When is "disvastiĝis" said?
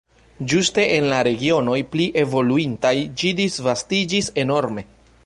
3.41-4.33